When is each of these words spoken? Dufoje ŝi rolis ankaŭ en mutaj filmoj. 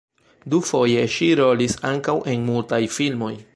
Dufoje 0.53 1.03
ŝi 1.17 1.27
rolis 1.41 1.77
ankaŭ 1.91 2.17
en 2.35 2.51
mutaj 2.51 2.83
filmoj. 2.99 3.33